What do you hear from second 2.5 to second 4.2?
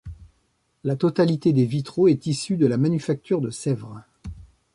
de la manufacture de Sèvres.